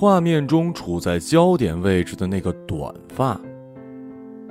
[0.00, 3.38] 画面中处在焦点位置的那个短发，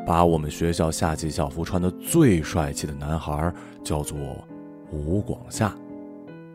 [0.05, 3.51] 把我们学校夏季校服穿的最帅气的男孩
[3.83, 4.15] 叫做
[4.91, 5.75] 吴广夏。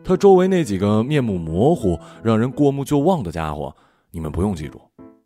[0.01, 3.75] 他周围那几个面目模糊、让人过目就忘的家伙，
[4.11, 4.79] 你们不用记住，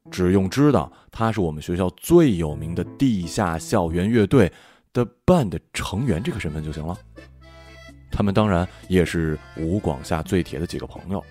[0.09, 4.51] 只用知道他是我们学校最有名的地下校园乐队
[4.91, 6.98] 的 band 成员这个身份就行了。
[8.09, 11.23] 他们当然也是吴广夏最铁的几个朋友。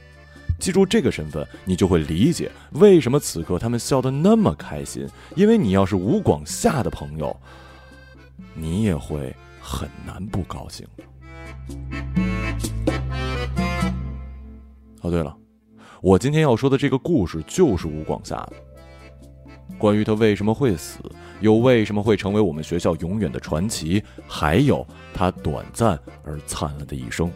[0.59, 5.07] 记住这个身份，你就会理解为什么此刻他们笑得那么开心。
[5.37, 7.35] 因为你要是吴广夏的朋友，
[8.55, 10.87] 你也会很难不高兴。
[15.03, 15.37] 哦，对了，
[16.03, 18.53] 我今天要说的这个故事就是吴广夏的，
[19.79, 20.99] 关于他为什么会死，
[21.41, 27.31] 又为什么会成为我们学校永远的传奇，还有他短暂而灿烂的一生。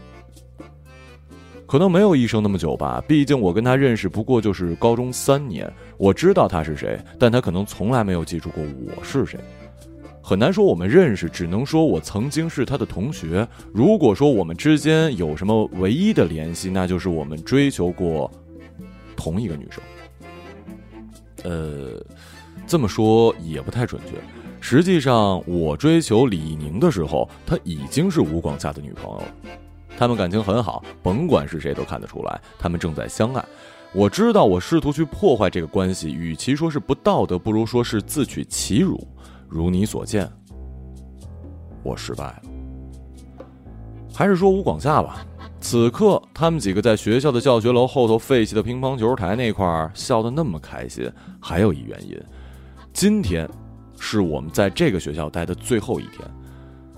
[1.72, 9.40] 可能没有一生那么久吧，毕竟我跟他认识不过就是高中三年，我知道他是谁，但他可能从来没有记住过我是谁。
[10.22, 13.48] 很难说我们认识，只能说我曾经是他的同学。
[13.72, 18.30] 如果说我们之间有什么唯一的联系，那就是我们追求过
[19.16, 19.82] 同一个女生。
[21.44, 22.04] 呃，
[22.66, 24.18] 这么说也不太准确。
[24.60, 29.24] 实际上，我追求李宁的时候，她已经是吴广夏的女朋友了。
[29.98, 33.44] 他们感情很好，甭管是谁都看得出来，他们正在相爱。
[33.92, 39.06] 我知道，我试图去破坏这个关系，与其说是不道德，不如说是自取其辱。
[39.48, 40.26] 如你所见，
[41.82, 42.42] 我失败了。
[44.14, 45.24] 还是说吴广夏吧。
[45.60, 52.20] 此刻，他们几个在学校的教学楼后头废弃的乒乓球台那块儿笑得那么开心，还有一原因：
[52.92, 53.48] 今天
[54.00, 56.18] 是我们在这个学校待的最后一天。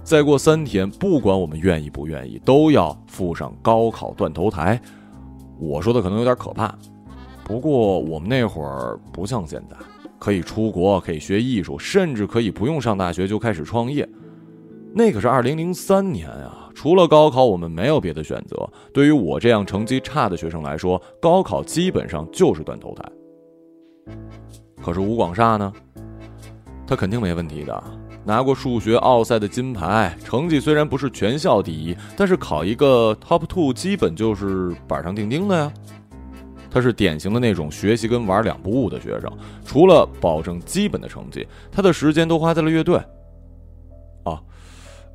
[0.04, 4.78] 再过三天，不管我们愿意不愿意，都要附上高考断头台。
[5.58, 6.76] 我说的可能有点可怕，
[7.42, 9.76] 不过我们那会儿不像现在。
[10.18, 14.08] 可以出国，可以学艺术，甚至可以不用上大学就开始创业。
[14.94, 16.70] 那可是二零零三年啊！
[16.74, 18.68] 除了高考，我们没有别的选择。
[18.92, 23.04] 对于我这样成绩差的学生来说，高考基本上就是断头台。
[24.82, 25.72] 可是吴广厦呢？
[26.86, 27.82] 他肯定没问题的，
[28.24, 35.72] 拿过数学奥赛的金牌，成绩虽然不是全校第一，但是考一个 top two 基本就是板上钉钉的呀。
[36.70, 39.30] 他是典型的那种学习跟玩两不误的学生，
[39.64, 42.96] 除了保证基本的成绩，他的时间都花在了乐队。
[44.24, 44.42] 啊，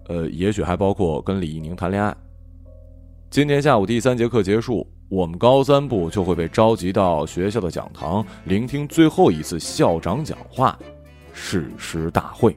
[0.07, 2.15] 呃，也许还包括跟李一宁谈恋爱。
[3.29, 10.79] 今天下午第三节课结束，我们高三部就会被召集到学校的讲堂，聆听最后一次校长讲话——
[11.33, 12.55] 誓师大会。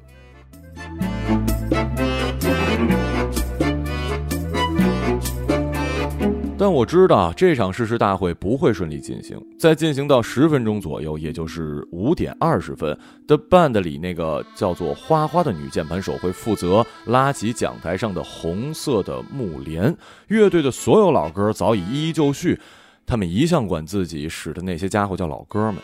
[6.63, 12.97] 但我知道这场誓师大会不会顺利进行，在进行到十分钟左右，也就是五点二十分
[13.27, 19.93] ，The band 里，那个叫做花花的女键盘手会负责拉起讲台上的红色的幕帘。
[20.29, 22.57] 乐队的所有老歌早已一一就绪，
[23.05, 25.83] 他们一向管自己使的那些家伙叫老哥们。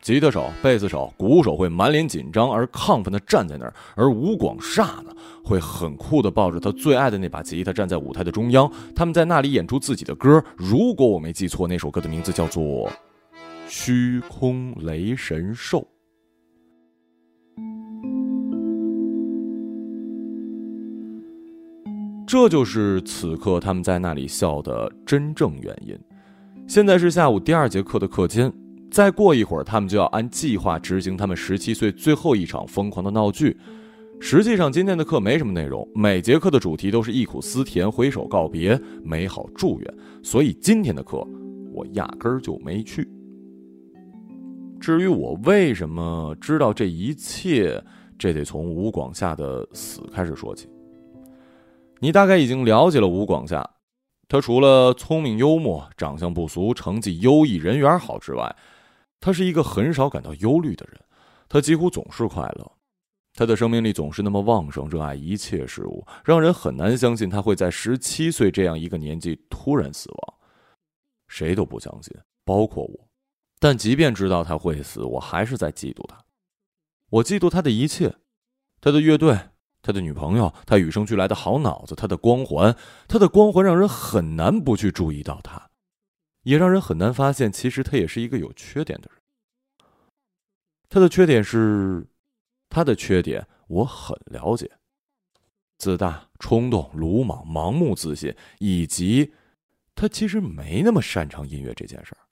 [0.00, 5.14] 吉他手、贝斯手、鼓手会满脸紧张而亢奋地站在那儿，而吴广厦呢，
[5.44, 8.70] 会很酷地抱着他最爱的那把吉他站在舞台的中央。
[8.94, 12.62] 他们在那里演出自己的歌，如果我没记错，那首歌的名字叫做
[13.66, 15.80] 《虚空雷神兽》。
[22.26, 25.98] 这就是此刻他们在那里笑的真正原因。
[26.66, 28.52] 现在是下午第二节课的课间。
[28.90, 33.56] 再过一会儿，他们就要按计划执行他们十七岁最后一场疯狂的闹剧。
[34.20, 39.94] 实际上，今天的课没什么内容，每节课的主题都是忆苦思甜、挥手告别、美好祝愿。
[40.22, 41.18] 所以今天的课
[41.72, 43.08] 我压根儿就没去。
[44.80, 47.80] 至于我为什么知道这一切，
[48.18, 50.68] 这得从吴广夏的死开始说起。
[52.00, 53.68] 你大概已经了解了吴广夏，
[54.28, 58.56] 他除了聪明幽默、长相不俗、成绩优异、人缘好之外，
[59.20, 61.00] 他是一个很少感到忧虑的人，
[61.48, 62.72] 他几乎总是快乐，
[63.34, 70.34] 他的生命力总是那么旺盛，热爱一切事物，让人很难相信他会在十七岁这样一个年纪突然死亡，
[71.26, 73.08] 谁都不相信，包括我。
[73.60, 76.16] 但即便知道他会死，我还是在嫉妒他，
[77.10, 78.14] 我嫉妒他的一切，
[78.80, 79.36] 他的乐队，
[79.82, 82.76] 他的女朋友，他与生俱来的好脑子，他的光环，
[83.08, 85.67] 他的光环让人很难不去注意到他。
[86.48, 89.20] 也让人很难发现，其实他也是一个有缺点的人。
[90.88, 92.06] 他的缺点是，
[92.70, 94.70] 他的缺点我很了解：
[95.76, 99.34] 自大、冲动、鲁莽、盲目自信，以及
[99.94, 102.24] 他其实没那么擅长音乐这件事儿。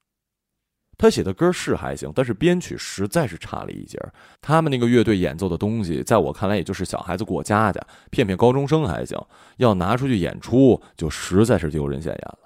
[0.96, 4.00] 他写的歌是还行，但是编曲实在是差了一截。
[4.40, 9.22] 他们那个乐队演奏的东西，在我看来也就是小孩子过家家，骗骗高中生还行，
[9.58, 12.45] 要拿出去演出，就实在是丢人现眼了。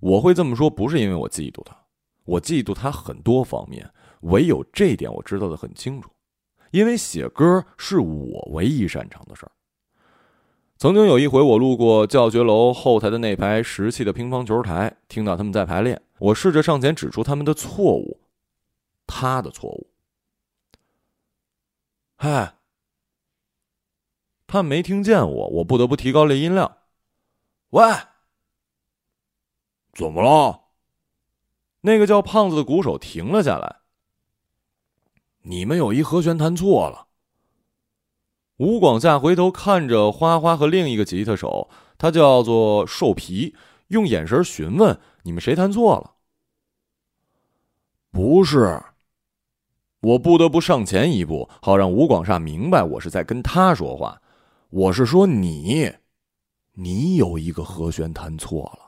[0.00, 1.76] 我会这么说，不是因为我嫉妒他，
[2.24, 3.90] 我嫉妒他很多方面，
[4.22, 6.10] 唯有这点我知道的很清楚，
[6.70, 9.52] 因为写歌是我唯一擅长的事儿。
[10.78, 16.00] 曾经有一回，我路过教学楼后台的那排石砌的乒乓球台，听到他们在排练。
[16.18, 18.20] 我试着上前指出他们的错误，
[19.06, 19.90] 他的错误。
[22.16, 22.54] 嗨，
[24.46, 26.78] 他没听见我，我不得不提高了音量。
[27.70, 27.84] 喂，
[29.92, 30.60] 怎么了？
[31.82, 33.76] 那个叫胖子的鼓手停了下来。
[35.42, 37.06] 你们有一和弦弹错了。
[38.58, 43.56] 吴广夏回头看着花花和另一个吉他手，他叫做兽皮，
[43.88, 46.16] 用眼神询问：“你们谁弹错了？”
[48.12, 48.82] 不是。
[50.00, 54.20] 我不得不上前一步，好让吴广厦明白我是在跟他说话。
[54.70, 55.92] 我是说你，
[56.72, 58.79] 你有一个和弦弹错了。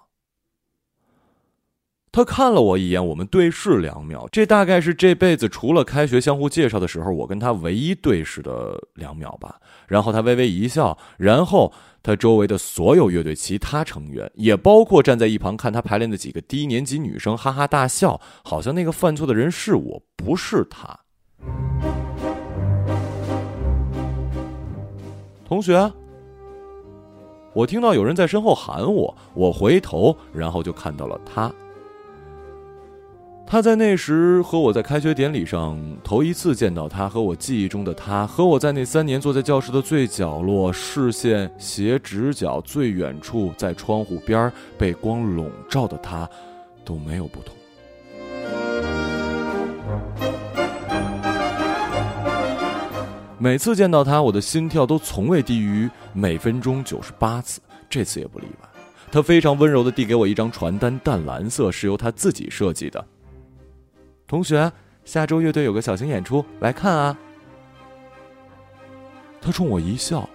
[2.15, 9.59] 他看了我一眼，我们对视两秒，这大概是这辈子除了开学相互介绍的时候，我跟他唯一对视的两秒吧。
[9.89, 11.73] 然后他微微一笑，然后
[12.03, 21.01] 他周围的所有乐队其他成员，也包括站在一旁看他排练的几个低年级女生，哈哈大笑，好像那个犯错的人是我，不是他。
[25.47, 25.91] 同学，
[27.55, 31.51] 我听到有人在身后喊我，我回头，然后就看到了他。
[33.53, 46.27] 他在那时和我在开学典礼上头一次见到他，和我记忆中的他，和我在那三年坐在教室的最角落，视线斜直角最远处，在窗户边被光笼罩的他，
[46.83, 47.55] 都没有不同。
[53.37, 57.61] 每次见到他，我的心跳都从未低于每分钟九十八次，
[57.91, 58.69] 这次也不例外。
[59.11, 63.05] 他非常温柔的递给我一张传单，淡蓝色，是由他自己设计的。
[64.33, 64.73] 同学，
[65.05, 67.15] 下周乐队有个小型演出，来看啊！
[69.43, 70.27] 他冲我一笑，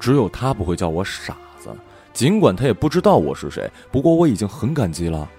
[0.00, 1.72] 只有他不会叫我傻子，
[2.12, 3.70] 尽管他也不知道我是谁。
[3.92, 5.30] 不过我已经很感激了。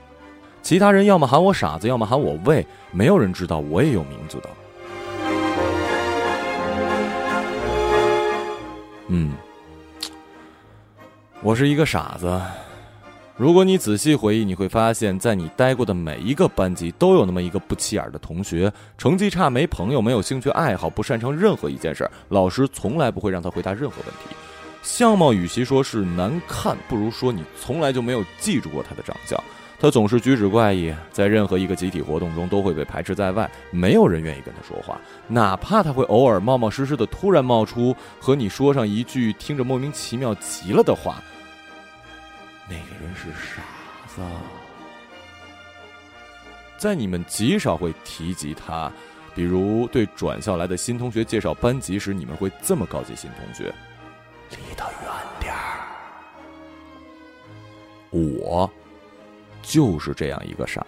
[0.62, 4.50] 其他人要么喊我傻子，要么喊我喂，没有人知道我也有名字的。
[9.10, 9.34] 嗯，
[11.42, 12.42] 我是一个傻子。
[13.36, 24.36] 如果你仔细回忆，你会发现在你待过的每一个班级，都有那么一个不起眼的同学，成绩差，没朋友，没有兴趣爱好，不擅长任何一件事儿，老师从来不会让他回答任何问题。
[24.84, 29.42] 相貌与其说是难看，不如说你从来就没有记住过他的长相。
[29.80, 41.16] 他总是举止怪异，在任何一个集体活动中都会被排斥在外，没有人愿意跟他说话，哪怕他会偶尔冒冒失失的突然冒出和你说上一句听着莫名其妙极了的话。
[42.74, 43.62] 那个人是傻
[44.08, 44.22] 子，
[46.76, 48.92] 在你们极少会提及他，
[49.36, 53.72] 比如对转校来的新同学介绍班级时，你们会这么告诫新同学：
[54.50, 55.60] 离他远点儿。
[58.10, 58.68] 我
[59.62, 60.88] 就是这样一个傻子。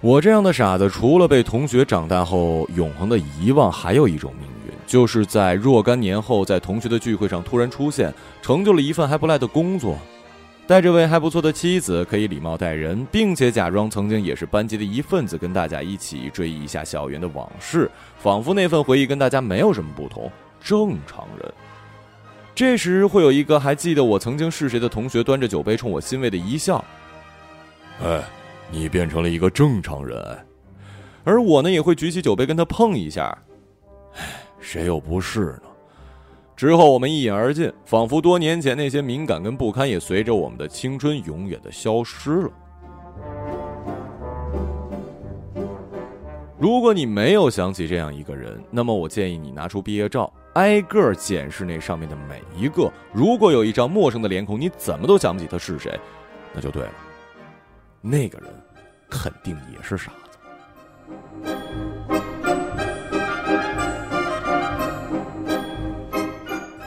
[0.00, 9.98] 我这样的傻子，除了被同学长大后永恒的遗忘，还有一种命运，就是在若干年后，在同学的聚会上突然出现，成就了一份还不赖的工作，
[10.68, 21.54] 带着位还不错的妻子，可以礼貌待人，并且假装曾经也是班级的一份子，跟大家一起追忆一下校园的往事，仿佛那份回忆跟大家没有什么不同，正常人。
[22.54, 26.84] 这时会有一个还记得我曾经是谁的同学，端着酒杯冲我欣慰的一笑，
[28.04, 28.22] 哎。
[28.70, 30.46] 你变成了一个正常人，
[31.24, 33.34] 而我呢也会举起酒杯跟他碰一下，
[34.18, 35.67] 哎，谁又不是呢？
[36.58, 42.50] 之后我们一饮而尽，仿佛多年前那些敏感跟不堪也随着我们的青春永远的消失了。
[46.58, 52.92] 如果你没有想起这样一个人，那么我建议你拿出毕业照，挨个检视那上面的每一个。
[53.12, 55.96] 如果有一张陌生的脸孔，你怎么都想不起他是谁，
[56.52, 56.92] 那就对了。
[58.00, 58.48] 那个人
[59.08, 61.48] 肯定也是傻子。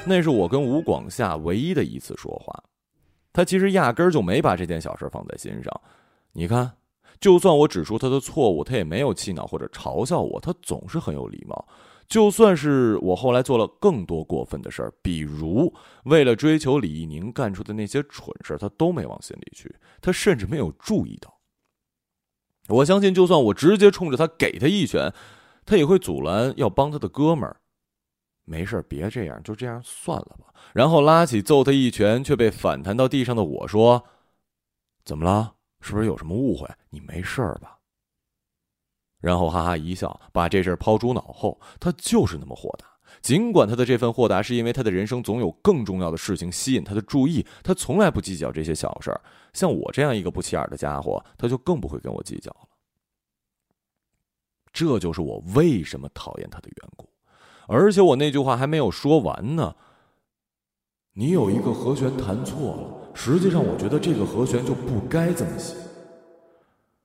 [0.04, 2.64] 那是我跟吴广夏唯一的一次说话，
[3.32, 5.82] 他其实压根儿就没把这件小事放在心上。
[6.34, 6.72] 你看，
[7.20, 11.68] 就算我指出他的错误，他也没有气恼或者嘲笑我，他总是很有礼貌。
[12.08, 15.74] 就算是我后来做了更多过分的事儿，比如
[16.06, 21.40] 为了追求李一宁干出的那些蠢事儿，他都没往心里去，他甚至没有注意到。
[22.68, 25.14] 我相信，就算我直接冲着他给他一拳，
[25.64, 27.61] 他也会阻拦要帮他的哥们儿。
[28.52, 30.54] 没事，别这样，就这样算了吧。
[30.74, 34.04] 然后拉起揍他一拳，却被反弹到地上的我说
[35.06, 35.56] ：“怎么了？
[35.80, 36.70] 是不是有什么误会？
[36.90, 37.78] 你没事吧？”
[39.24, 41.62] 然后哈哈一笑，把这事抛诸脑后。
[41.80, 42.86] 他就是那么豁达，
[43.22, 49.22] 尽管他的这份豁达是因为他的人生总有更重要的事情吸引他的注意，他从来不计较这些小事儿。
[49.54, 52.68] 像我这样一个不起眼的家伙，他就更不会跟我计较了。
[54.74, 57.08] 这就是我为什么讨厌他的缘故。
[57.72, 59.74] 而且我那句话还没有说完呢。
[61.14, 65.76] 你有一个和弦弹错了，实际上我觉得这个和弦就不该这么写。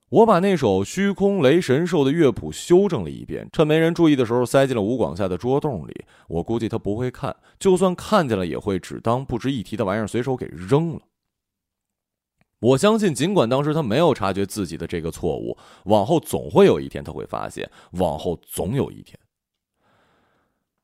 [0.08, 6.04] 我把那首虚空雷神兽的乐谱修正了一遍，趁没人注意的时候塞进了吴广夏的桌洞里。
[6.28, 11.00] 我估计他不会看，就算看见了，也会只当不值一提的玩意儿随手给扔了。
[12.60, 17.68] 我相信，尽管当时他没有察觉自己的这个错误，往后总会有一天他会发现。
[17.92, 19.16] 往后总有一天。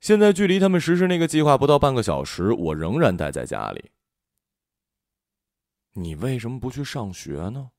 [0.03, 3.85] 现在距离他们实施那个计划不到半个小时，我仍然待在家里。
[5.95, 7.71] 你为什么不去上学呢？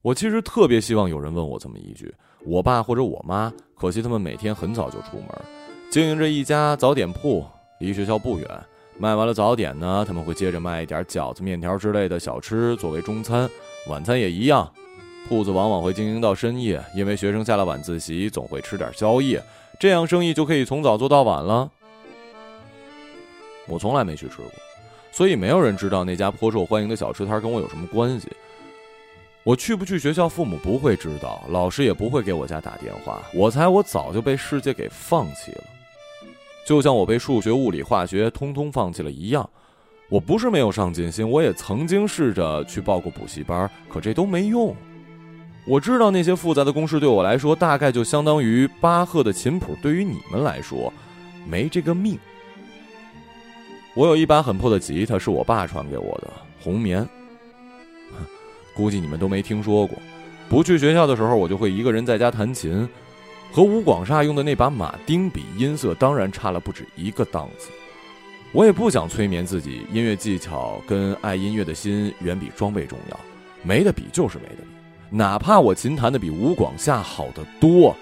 [0.00, 5.28] 我其实特别希望有人问我这么一句：我爸或者我妈，可惜他们每天很早就出门，
[5.90, 7.44] 经营着一家早点铺，
[7.80, 8.48] 离学校不远。
[8.96, 13.50] 卖完了早点呢，他们会接着卖一点饺子、面条之类的小吃作为中餐，
[13.88, 14.72] 晚餐也一样。
[15.26, 19.42] 铺子往往会经营到深夜，因为学生下了晚自习总会吃点宵夜，
[19.80, 21.70] 这样生意就可以从早做到晚了。
[23.66, 24.52] 我从来没去吃过，
[25.10, 28.28] 所以没有人知道那家颇受欢迎的小吃摊跟我有什么关系。
[29.42, 33.22] 我去不去学校，父母不会知道，老师也不会给我家打电话。
[33.34, 35.64] 我猜我早就被世界给放弃了，
[36.66, 39.48] 就像我被数学、物理、化学通通放弃了一样。
[40.10, 44.76] 我不是没有上进心，我也曾经试着去报过补习班，可这都没用。
[45.70, 50.92] 我知道那些复杂的公式对我来说，大概就相当于巴赫的琴谱对于你们来说，
[51.48, 52.18] 没这个命。
[53.94, 56.28] 我有一把很破的吉他，是我爸传给我的，
[56.60, 57.08] 红棉。
[58.74, 59.96] 估计你们都没听说过。
[60.48, 62.88] 不去学校的时候，我就会一个人在家弹琴，
[63.52, 67.70] 和吴广厦用的那把马丁比，音色当然差了不止一个档次。
[68.50, 73.20] 我也不想催眠自己，音乐技巧跟爱音乐的心远比装备重要，
[73.62, 74.69] 没得比就是没得比。
[75.12, 77.96] 哪怕我琴弹的比吴广夏好得多，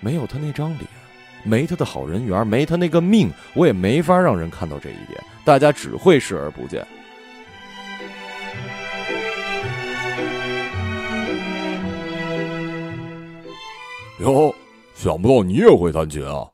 [0.00, 0.86] 没有他那张脸，
[1.44, 6.86] 没他的好人缘，没他那个命，我也没法让人看到这一点，大家只会视而不见。
[14.20, 14.54] 哟，
[14.94, 16.48] 想不到你也会弹琴啊！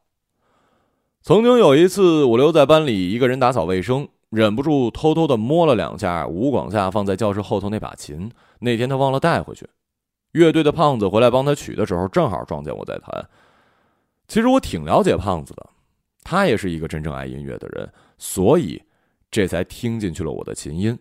[1.22, 8.28] 曾经有一次，我留在班里一个人打扫卫生，忍不住偷偷的摸了两下吴广夏放在教室后头那把琴。
[8.58, 9.68] 那天他忘了带回去，
[10.32, 13.28] 乐队的胖子回来帮他取的时候，正好撞见我在弹。
[14.28, 15.70] 其实我挺了解胖子的，
[16.22, 18.82] 他也是一个真正爱音乐的人，所以
[19.30, 20.98] 这才听进去了我的琴音。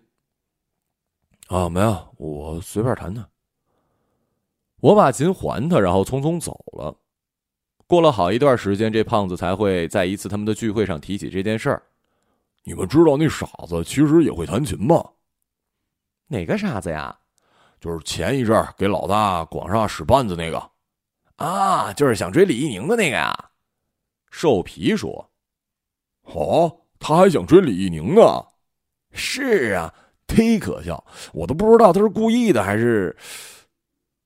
[1.47, 3.27] 啊，没有，我随便弹弹。
[4.81, 6.95] 我把琴还他，然后匆匆走了。
[7.87, 11.83] 过了好一段时间，这胖子才会在一次他们的聚会上提起这件事儿。
[12.63, 15.03] 你们知道那傻子其实也会弹琴吗？
[16.27, 17.17] 哪个傻子呀？
[17.85, 20.71] 就是前一阵给老大广厦使绊子那个，
[21.35, 23.51] 啊，就是想追李一宁的那个呀。
[24.31, 25.29] 瘦皮说
[26.25, 28.43] ：“哦，他还想追李一宁呢。”
[29.13, 29.93] 是啊，
[30.25, 33.15] 忒可笑，我都不知道他是故意的还是。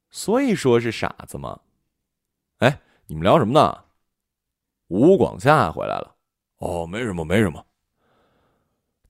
[0.09, 1.59] 所以说是傻子吗？
[2.59, 3.83] 哎，你们聊什么呢？
[4.87, 6.15] 吴广夏回来了。
[6.59, 7.61] 哦，没什么，没什么。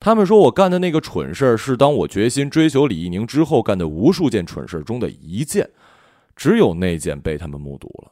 [0.02, 5.68] 他们说我干的那个蠢事儿，是当我决心追求李一宁之后干的无数件蠢事中的一件，
[6.34, 8.10] 只有那件被他们目睹了。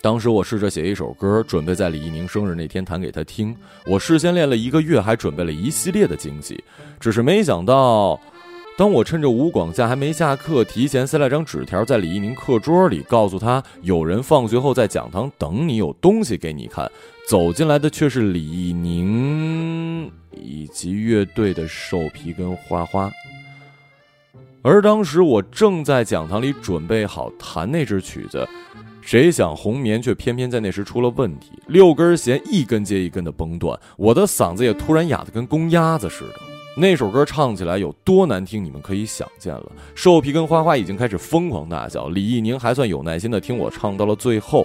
[0.00, 3.54] 当时我试着写一首歌，准备在李一宁生日那天弹给他听。
[3.84, 6.64] 我事先练了一个月，还准备了一系列的惊喜，
[6.98, 8.18] 只是没想到。
[8.78, 16.88] 当我趁着吴广夏还没下课，提前塞了张纸条在李一宁课桌里，告诉他有人放学后在讲堂等你，有东西给你看。
[17.28, 23.10] 走进来的却是李一宁以及乐队的瘦皮跟花花。
[24.62, 28.48] 而当时我正在讲堂里准备好弹那支曲子，
[29.00, 36.34] 谁想红棉却偏偏在那时出了问题，六根弦一根接一根的崩断，我的嗓子也突然哑得跟公鸭子似的。
[36.80, 39.72] 那首歌唱起来有多难听，你们可以想见了。
[39.96, 44.64] 兽皮跟花花已经开始疯狂大笑，李易宁还算有耐心的听我唱到了最后。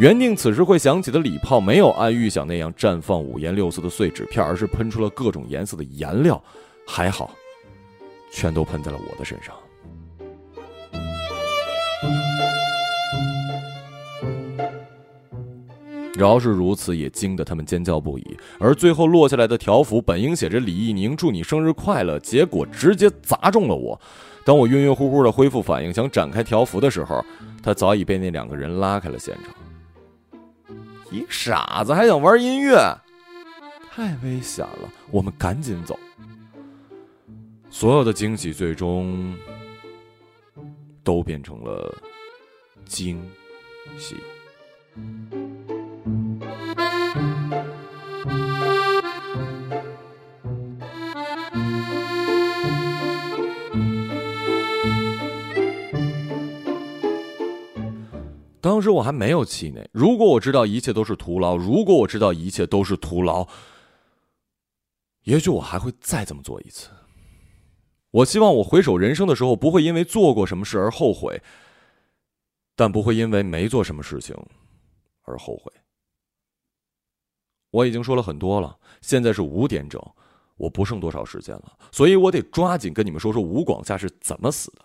[0.00, 6.42] 原定此时会响起的礼炮，没有按预想那样绽放五颜六色的碎纸片，而是喷出了各种颜色的颜料。
[6.84, 7.30] 还好，
[8.32, 9.54] 全都喷在了我的身上。
[16.16, 18.36] 饶是如此，也惊得他们尖叫不已。
[18.58, 24.00] 而最后落下来的条幅本应写着“李易宁祝你生日快乐”，结果直接砸中了我。
[24.44, 27.24] 当我晕晕乎乎的恢复反应，想展开条幅的时候，
[27.62, 29.54] 他早已被那两个人拉开了现场。
[31.10, 32.76] 一傻子还想玩音乐，
[33.90, 34.92] 太危险了！
[35.10, 35.98] 我们赶紧走。
[37.70, 39.34] 所有的惊喜最终
[41.02, 41.92] 都变成了
[42.84, 43.20] 惊
[43.96, 44.16] 喜。
[58.74, 59.88] 当时我还没有气馁。
[59.92, 63.46] 如果我知道一切都是徒劳，如果我知道一切都是徒劳，
[65.22, 66.88] 也许我还会再这么做一次。
[68.10, 71.40] 我希望我回首人生的时候，不会因为做过什么事而后悔，
[72.74, 74.36] 但不会因为没做什么事情
[75.22, 75.72] 而后悔。
[77.70, 80.02] 我已经说了很多了，现在是五点整，
[80.56, 84.84] 我不剩多少时间了，所以我得抓紧跟你们说说吴广夏是怎么死的。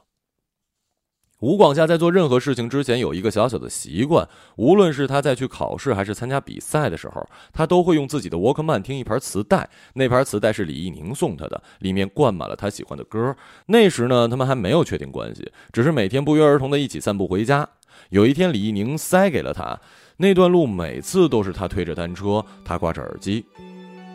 [1.39, 4.27] 吴广夏在做任何事情之前有一个小小的习惯，
[4.57, 9.69] 无论是他在去考试还是参加比赛的时候，他都会用自己的沃克曼听一盘磁带。
[9.93, 13.33] 那盘磁带是李易宁送他的，里面灌满了他喜欢的歌。
[13.67, 17.67] 那时呢，他们还没有确定关系，只是每天不约而同的一起散步回家。
[18.09, 19.79] 有一天，李易宁塞给了他
[20.17, 23.45] 那段路，每次都是他推着单车，他挂着耳机。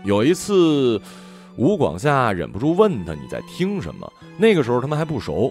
[0.04, 1.00] 有一次，
[1.56, 5.50] 吴广夏忍不住问他：“你在听什么？”那个时候他们还不熟。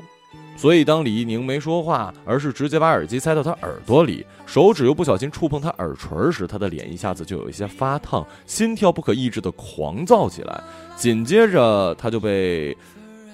[0.56, 10.64] 所以，当李一宁没说话，而是直接把耳机塞到他耳朵里，手指又不小心触碰他耳垂时，他的脸一下子就有一些发烫，心跳不可抑制的狂躁起来。
[10.96, 12.78] 紧接着，他就被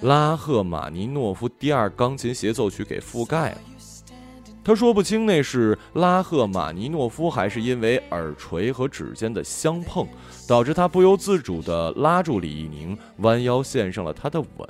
[0.01, 3.57] 拉赫玛尼诺夫第二钢琴协奏曲给覆盖了。
[4.63, 10.07] 他说不清那是拉赫玛尼诺夫，还是因为耳垂和指尖的相碰，
[10.47, 14.69] 导致他不由自主地拉住李一宁，弯腰献上了他的吻。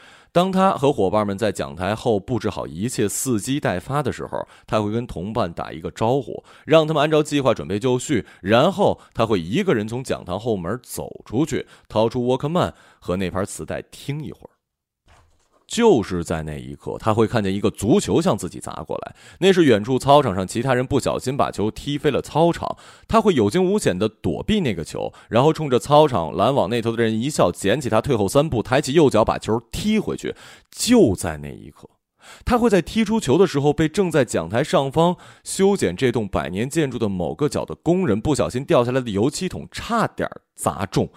[0.33, 14.50] 当他和伙伴们在讲台后布置好一切，伺机待发的时候，他会跟同伴打一个招呼，让他们按照计划准备就绪，然后他会一个人从讲堂后门走出去，掏出沃克曼和那盘磁带听一会儿。
[15.71, 19.15] 就是在那一刻，他会看见一个足球向自己砸过来。
[19.39, 22.75] 那是远处操场上其他人不小心把球踢飞了操场，
[23.07, 30.35] 他会有惊无险地躲避那个球，然后冲着操场拦网那头的人一笑，捡起他，退后三步，抬起右脚把球踢回去。
[30.69, 31.89] 就在那一刻，
[32.43, 41.09] 他会在踢出球的时候，被正在讲台上方修剪这栋百年建筑的某个角的工人不小心掉下来的油漆桶差点砸中，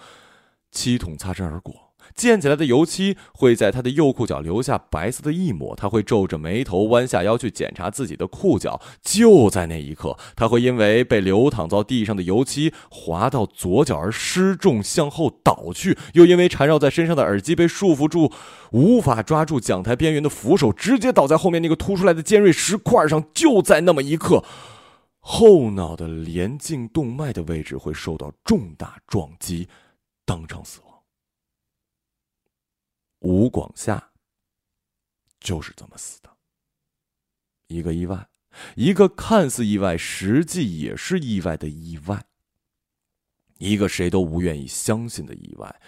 [0.71, 1.84] 漆桶擦身而过。
[2.15, 8.79] 溅起来的油漆会在他的右裤脚留下白色的一抹，他会皱着眉头弯下腰去检查自己的裤脚。
[9.01, 18.31] 就在那一刻，他会因为被流淌到地上的油漆滑到左脚而失重向后倒去，又因为缠绕在身上的耳机被束缚住，
[18.71, 23.25] 无法抓住讲台边缘的扶手，直接倒在后面那个凸出来的尖锐石块上。
[23.33, 24.43] 就在那么一刻，
[25.19, 29.67] 后脑的连颈动脉的位置会受到重大撞击，
[30.25, 30.84] 当场死亡。
[33.25, 34.11] 吴广夏
[35.39, 36.29] 就是这么死的，
[37.65, 38.27] 一个意外，
[38.75, 42.23] 一个看似意外，实际也是意外的意外，
[43.57, 45.81] 一个谁都不愿意相信的意外，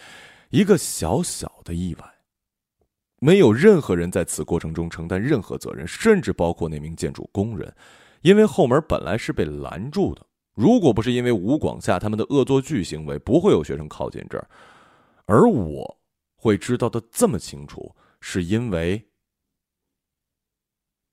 [0.50, 2.16] 一个小小的意外，
[3.20, 7.72] 没有任何人在此过程中承担任何责任，甚至包括那名建筑工人，
[8.22, 14.50] 因为后门本来是被拦住的，如果不是因为吴广夏他们的恶作剧行为，不会有学生靠近这儿，
[15.28, 16.00] 而我。
[16.38, 19.10] 会知道的这么清楚，是因为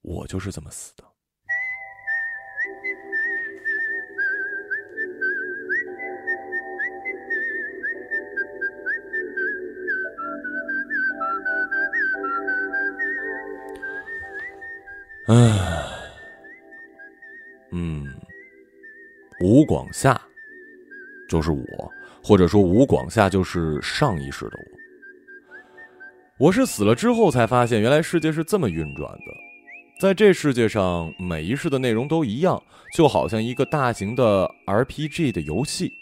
[0.03, 1.05] 我就是这么死的。
[15.27, 15.83] 唉，
[17.71, 18.15] 嗯，
[19.41, 20.21] 吴广夏
[21.27, 24.84] 就是我，或者说吴广夏就是上一世的我。
[26.37, 29.33] 我是死了之后才发现，原来世界是这么运转的。
[30.01, 32.61] 在这世界上，每一世的内容都一样，
[32.93, 35.93] 就好像一个大型的 RPG 的游戏。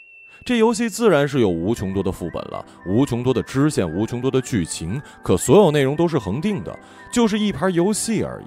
[0.43, 4.99] 这游戏自然是有无穷多的副本了，无穷多的支线，无穷多的剧情。
[5.23, 6.75] 可所有内容都是恒定的，
[7.13, 8.47] 就是一盘游戏而已。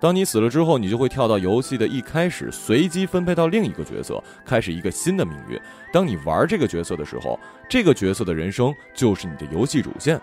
[0.00, 5.56] 当你死了之后，你就会跳到游戏的一开始，随机分配到另一个角色，开始一个新的命运。
[5.92, 7.38] 当你玩这个角色的时候，
[7.70, 10.20] 这个角色的人生就是你的游戏主线。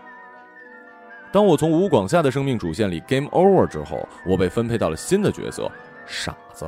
[1.33, 5.67] 当我从吴广夏的生命主线里 game over 之后，我被分配到了新的角色——
[6.05, 6.63] 傻子。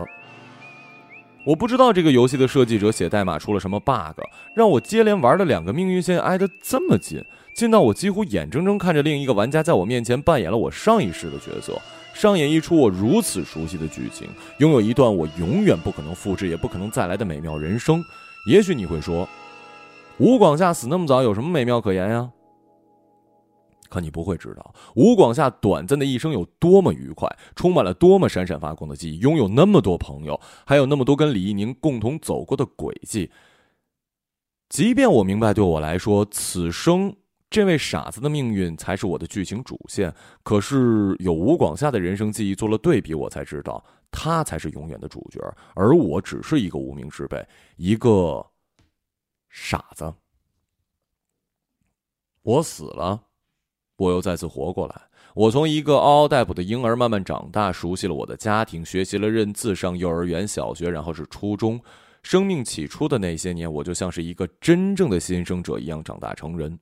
[1.46, 4.20] 我不知道这个游戏的设计者写代码出了什么 bug，
[4.56, 7.24] 让我接连玩的两个命运线挨得这么近，
[7.56, 11.80] 近到我几乎眼睁睁看着另一个玩家在我面前扮演了我上一世的角色，
[12.16, 18.04] 上演一出我如此熟悉的剧情，拥有一段我永远不可能复制也不可能再来的美妙人生。
[18.50, 19.30] 也许你会说，
[20.18, 22.28] 吴广夏死那么早，有什么美妙可言呀？
[23.96, 33.32] 可你不会知道，吴广夏短暂的一生有多么愉快，充满了多么闪闪发光的记忆，拥有那么多朋友，还有那么多跟李一宁共同走过的轨迹。
[34.68, 37.16] 即便我明白，对我来说，此生
[37.50, 43.82] 这位傻子的命运才是我的剧情主线，可是有吴广夏的人生记忆做了对比，我才知道
[44.12, 45.40] 他才是永远的主角，
[45.74, 47.42] 而我只是一个无名之辈，
[47.78, 48.46] 一个
[49.50, 50.14] 傻子。
[52.42, 53.24] 我死了。
[53.98, 54.96] 我又再次活过来。
[55.34, 61.80] 我从一个嗷嗷待哺的婴儿慢慢长大，熟悉了我的家庭，学习了认字，上幼儿园、小学，然后是初中。
[62.24, 66.80] 生命起初的那些年，我就像是一个真正的新生者一样长大成人。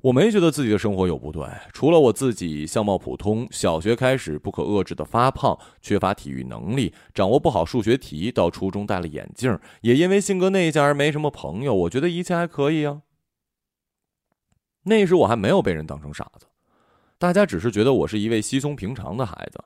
[0.00, 11.72] 我没觉得自己的生活有不对，除了我自己相貌普通，小学开始不可遏制的发胖，缺乏体育能力，掌握不好数学题，到初中戴了眼镜，也因为性格内向而没什么朋友。
[11.72, 13.02] 我觉得一切还可以啊。
[14.84, 16.46] 那时我还没有被人当成傻子，
[17.18, 19.62] 大家只是觉得我是一位稀松平常的孩子。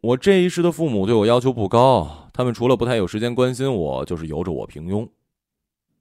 [0.00, 5.08] 我这一世的父母对我要求不高，他们除了不太有时间关心我，就是由着我平庸。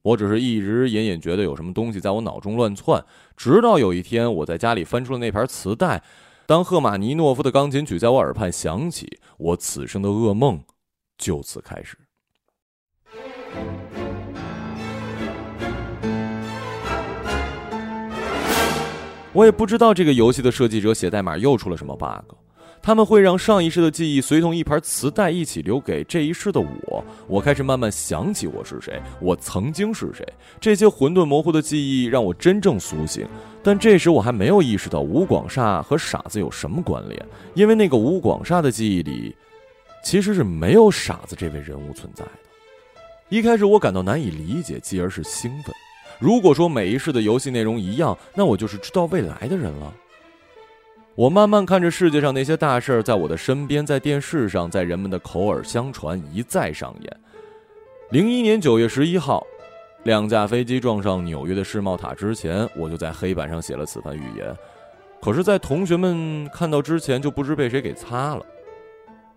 [0.02, 3.06] 我只是一直隐隐觉得有什么东西在我脑中乱窜，
[3.38, 6.04] 直到有一天我在家里翻出了那盘磁带，
[6.46, 10.62] 当赫玛尼诺夫的钢琴曲在我耳畔响起，我此生的噩梦
[11.18, 11.98] 就此开始。
[19.34, 22.36] 我也不知道这个游戏的设计者写代码又出了什么 bug，
[22.84, 27.04] 他们会让上一世的记忆随同一盘磁带一起留给这一世的我。
[27.28, 30.24] 我开始慢慢想起我是谁，我曾经是谁。
[30.62, 33.28] 这些混沌模糊的记忆让我真正苏醒，
[33.64, 39.36] 但这时我还没有意识到吴广厦和傻子有什么关联，因为那个吴广厦的记忆里，
[40.04, 42.32] 其实是没有傻子这位人物存在的。
[43.30, 45.74] 一开始我感到难以理解，继而是兴奋。
[46.20, 49.94] 如果说每一世的游戏内容一样，那我就是知道未来的人了。
[51.16, 57.18] 我慢慢看着世界上那些大事儿，在我的身边，在电视上，在人们的口耳相传，一再上演。
[58.10, 59.46] 零一年九月十一号，
[60.04, 64.56] 两架飞机撞上纽约的世贸塔之前，我就在黑板上写了此番预言。
[65.22, 68.46] 可是，在同学们看到之前，就不知被谁给擦了。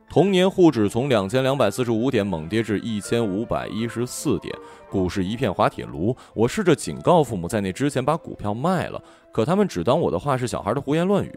[0.09, 4.55] 同年沪指从两千两百四十五点猛跌至一千五百一十四点，
[4.89, 6.17] 股市一片滑铁卢。
[6.33, 11.31] 我试着警告父母，在那之前把股票卖了，可他们只当我的话是小孩的胡言乱语。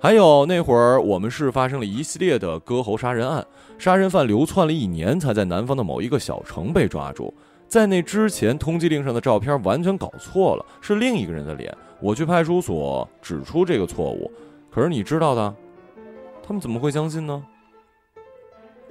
[0.00, 3.46] 还有那会儿，我们市发生了一系列的割喉杀人案，
[3.78, 7.32] 杀人犯流窜了一年，才在南方的某一个小城被抓住。
[7.68, 11.74] 在那之前，通缉令上的照片完全搞错了，是另一个人的脸。
[12.00, 14.30] 我去派出所指出这个错误，
[14.70, 15.54] 可是你知道的。
[16.46, 17.42] 他们怎么会相信呢？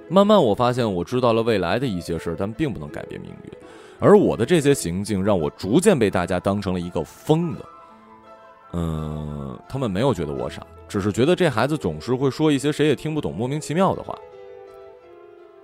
[0.09, 3.51] 慢慢，我发现我知道了未来的一些事但并不能改变命运。
[3.99, 7.59] 而我的这些行径，让我逐渐被大家当成了一个疯子。
[8.73, 14.17] 嗯，他们没有觉得我傻，只是觉得这孩子总是会说一些谁也听不懂、莫名其妙的话。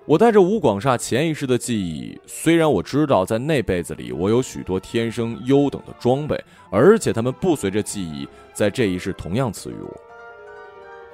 [0.06, 10.09] 我带着吴广厦前一世的记忆，虽然我知道在那辈子里我有许多天生优等的装备，而且他们不随着记忆在这一世同样赐予我。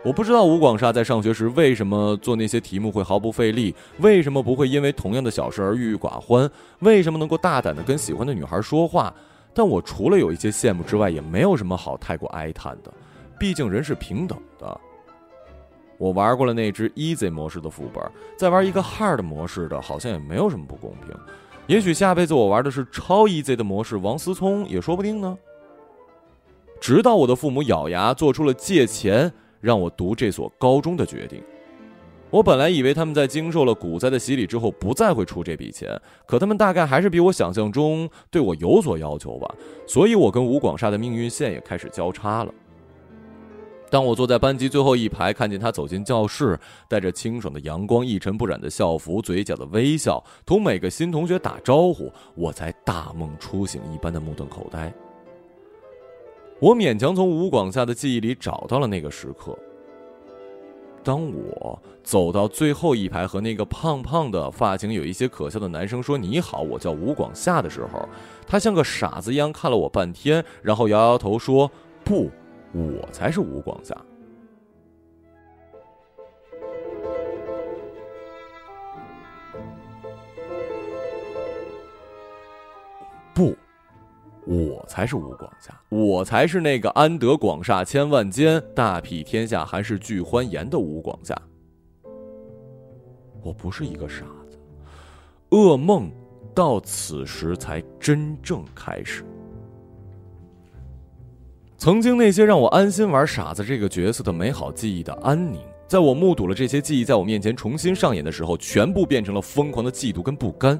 [0.05, 6.47] 我不知道吴广厦在上学时为什么做那些题目会毫不费力，为什么不会因为同样的小事而郁郁寡欢，
[6.81, 9.11] 为什么能够大胆的跟喜欢的女孩说话。
[9.51, 12.93] 但我除了有一些羡慕之外，也没有什么好太过哀叹的，
[13.39, 14.79] 毕竟人是平等的。
[15.97, 18.03] 我玩过了那只 easy 模式的副本，
[18.37, 21.17] 再玩一个 hard 模式的，好像也没有什么不公平。
[21.65, 25.35] 也许下辈子我玩的是超 easy 的模式，王思聪也说不定呢。
[26.79, 29.33] 直到我的父母咬牙做出了借钱。
[29.61, 31.41] 让我读这所高中的决定，
[32.29, 39.55] 我本来以为他们在经受了股灾的洗礼之后不再会出这笔钱，可他们大概还是比我想象中对我有所要求吧。
[39.87, 42.53] 所以，我跟吴广厦的命运线也开始交叉了。
[43.89, 54.91] 当我坐在班级最后一排，看见他走进教室，带着清爽的阳光、一尘不染的校服、嘴角的微笑，同每个新同学打招呼，我才大梦初醒一般的目瞪口呆。
[56.65, 59.55] 我勉强从吴广夏的记忆里找到了那个时刻。
[61.03, 68.09] 当我走到最后一排，和那个胖胖的、发型有一些可笑的男生说“你好，我叫吴广夏”的时候，
[68.47, 71.69] 他像个傻子一样看了我半天，然后摇摇头说
[72.03, 72.31] ：“不，
[72.73, 73.95] 我才是吴广夏。”
[83.35, 83.55] 不。
[84.45, 91.35] 我才是吴广夏，我才是那个安得广厦千万间，大庇天下寒士俱欢颜的吴广夏。
[93.41, 94.57] 我不是一个傻子，
[95.49, 96.11] 噩梦
[96.53, 99.23] 到此时才真正开始。
[101.77, 110.79] 曾经那些让我安心玩傻子这个角色的美好记忆的安宁，在我目睹了这些记忆在我面前重新上演的时候，全部变成了疯狂的嫉妒跟不甘。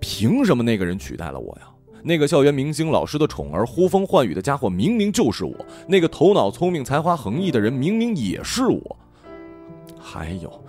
[0.00, 1.68] 凭什么那个人取代了我呀？
[2.06, 5.54] 那个校园明星老师的宠儿，呼风唤雨的家伙，明明就是我；
[5.88, 8.96] 那个头脑聪明、才华横溢的人，明明也是我。
[9.98, 10.62] 还有，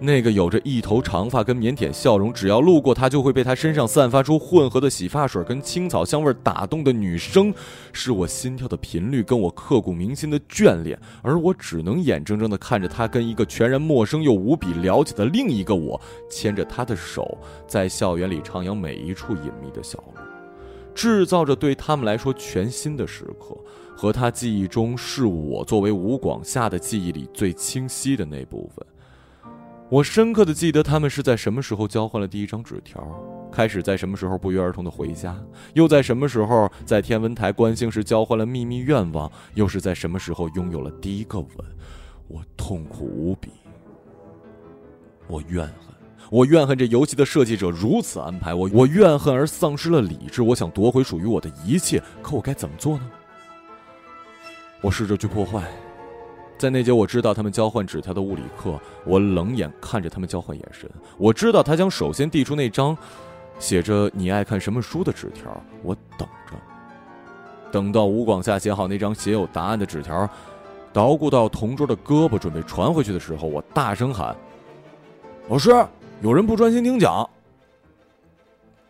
[0.00, 7.54] 那个有着一头长发跟腼腆笑容，只要路过他就会被他身上散发出混合的洗发水跟青草香味打动的女生，
[7.92, 15.98] 是我心跳的频率跟我刻骨铭心的眷恋，而我只能眼睁睁地看着他跟一个全然陌生又无比了解的另一个我，
[16.28, 20.19] 牵着他的手，在校园里徜徉每一处隐秘的小路。
[20.94, 23.56] 制造着对他们来说全新的时刻，
[23.96, 28.86] 和他记忆中是我作为吴广夏的记忆里最清晰的那部分。
[29.88, 33.02] 我深刻的记得他们是在什么时候交换了第一张纸条，
[33.50, 35.36] 开始在什么时候不约而同的回家，
[35.74, 41.48] 又在什么时候在天文台观星时交换了秘密愿望，又是在什么时候拥有了第一个吻。
[42.28, 43.50] 我痛苦无比，
[45.26, 45.89] 我怨恨。
[46.30, 50.42] 我怨恨这游戏的设计者如此安排我，我怨恨而丧失了理智。
[50.42, 53.10] 我想夺回属于我的一切，可我该怎么做呢？
[54.80, 55.64] 我试着去破坏，
[56.56, 60.88] 在那节我知道他们交换纸条的物理课，我冷眼看着他们交换眼神。
[61.18, 62.96] 我知道他将首先递出那张
[63.58, 65.50] 写着“你爱看什么书”的纸条，
[65.82, 66.54] 我等着。
[67.72, 70.30] 等到吴广夏写好那张写有答案的纸条，
[70.92, 74.36] 捣鼓到同桌的胳膊准备传回去的时候，我大声喊
[75.50, 75.74] ：“老师！”
[76.22, 77.28] 有人不专心听讲，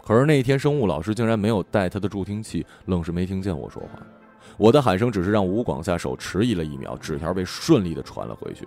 [0.02, 4.00] 可是那一天生物老师竟然没有带他的助听器，愣是没听见我说话。
[4.56, 8.66] 我的喊声只是让吴广下手迟疑了一秒，纸条被顺利的传了回去。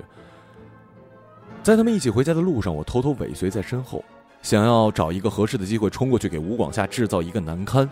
[1.61, 4.01] 在他们一起回家的路上，我偷偷尾随在身后，
[4.41, 7.89] 想要找一个合适的机会冲过去给吴广下制造一个难堪。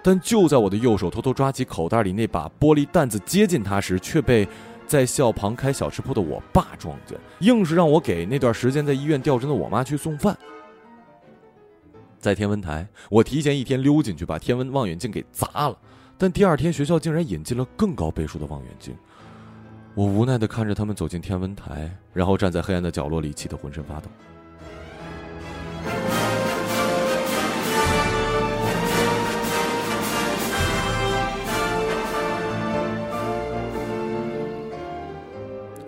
[0.00, 4.46] 但就在我的右手偷偷抓起口袋里那把玻璃弹子接近他时，却被。
[4.88, 10.36] 在校旁开小吃铺的我爸撞见，硬是让我给那段时间在医院吊针的我妈去送饭。
[12.18, 15.78] 在天文台，我提前一天溜进去把天文望远镜给砸了，
[16.16, 18.96] 但第二天学校竟然引进了更高倍数的望远镜。
[19.94, 24.08] 我无奈的看着他们走进天文台，然后站在黑暗的角落里，气得浑身发抖。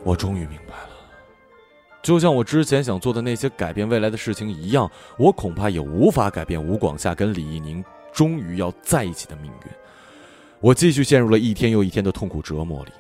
[0.02, 0.90] 我终于明白了，
[2.02, 9.72] 就像我之前想做的那些改变未来的事情一样，我恐怕也无法改变吴广夏跟李一宁终于要在一起的命运。
[10.60, 12.90] 我继续陷入了一天又一天的痛苦折磨里。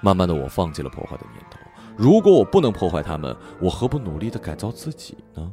[0.00, 1.58] 慢慢的，我放弃了破坏的念头。
[1.96, 5.52] 如果我不能破坏他们，我何不努力的改造自己呢？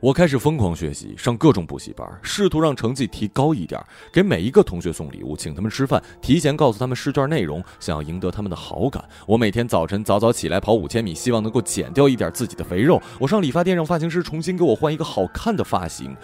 [0.00, 9.04] 我开始疯狂学习，上各种补习班，试图让成绩提高一点，给每一个同学送礼物，请他们吃饭，提前告诉他们试卷内容，想要赢得他们的好感。
[9.26, 13.02] 我每天早晨早早起来跑五千米，希望能够减掉一点自己的肥肉。
[13.18, 16.16] 我上理发店让发型师重新给我换一个好看的发型。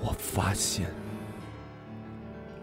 [0.00, 0.86] 我发现，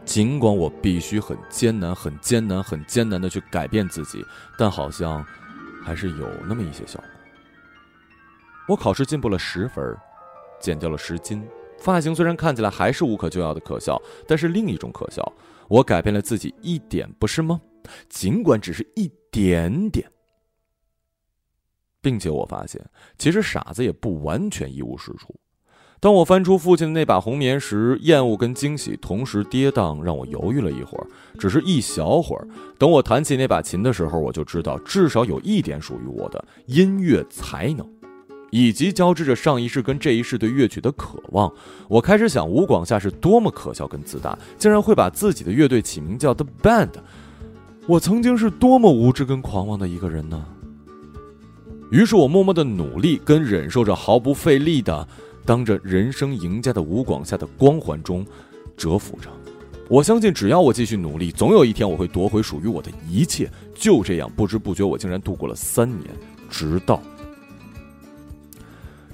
[0.04, 4.26] 尽管我必须很艰难、很艰难、很艰难的去改变自己，
[4.58, 5.24] 但好像
[5.86, 7.08] 还是有那么一些效果。
[8.68, 9.96] 我考试进步了十分。
[10.60, 11.44] 减掉了十斤，
[11.78, 15.34] 发型虽然看起来还是无可救药的可笑，但是另一种可笑，
[15.68, 17.62] 我改变了自己一点，不是吗？
[18.08, 20.10] 尽管只是一点点，
[22.02, 22.84] 并且我发现，
[23.18, 25.34] 其实傻子也不完全一无是处。
[26.02, 32.48] 当我翻出父亲的那把红棉时，厌恶跟惊喜同时跌宕，让我犹豫了一会儿，只是一小会儿。
[32.78, 37.86] 等我弹起那把琴的时候，我就知道，至少有一点属于我的音乐才能，
[38.52, 41.52] 以及交织着上一世跟这一世对乐曲的渴望。
[41.88, 46.90] 我开始想，吴广夏是多么可笑跟自大，竟然会把自己的乐队起名叫 The Band。
[47.88, 50.46] 我曾经是多么无知跟狂妄的一个人呢？
[51.92, 55.08] 于是我默默的努力，跟忍受着毫不费力的。
[55.46, 58.24] 当着人生赢家的吴广夏的光环中
[58.78, 59.28] 蛰伏着，
[59.88, 63.50] 我相信只要我继续努力，总有一天我会夺回属于我的一切。
[63.74, 66.12] 就这样，不知不觉我竟然度过了三年，
[66.48, 67.02] 直到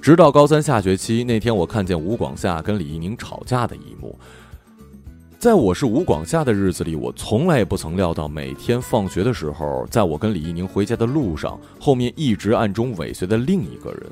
[0.00, 4.16] 直到高三下学期那天，我看见吴广夏跟李一宁吵架的一幕。
[5.38, 14.02] 在我是吴广夏的日子里，我从来不曾料到，每天放学的时候，在我跟李一宁回家的路上，后面一直暗中尾随的另一个人。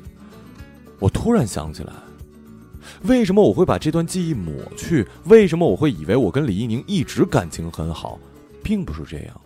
[0.99, 1.93] 我突然想起来。
[3.03, 5.07] 为什么我会把这段记忆抹去？
[5.25, 8.19] 为什么我会以为我跟李一宁一直感情很好，
[8.61, 9.41] 并不是这样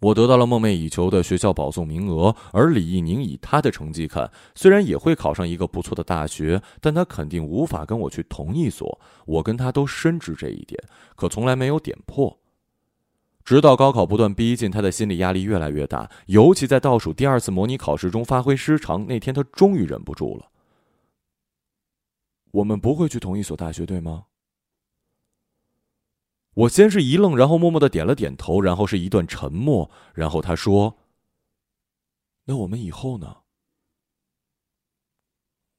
[0.00, 9.00] 我得到了梦寐以求的学校保送名额，而李一宁以他的成绩看，虽然也会考上一个不错的大学，但他肯定无法跟我去同一所。
[9.26, 10.80] 我跟他都深知这一点，
[11.16, 12.38] 可从来没有点破。
[13.44, 20.50] 直到高考不断逼近，他的心理压力越来越大，尤其在倒数第二次模拟考试中发挥失常那天，他终于忍不住了。
[22.52, 24.26] 我们不会去同一所大学，对吗？
[26.58, 30.98] 我先是一愣，然后默默的点了点头，然后是一段沉默，然后他说
[32.46, 33.36] ：“那我们以后呢？”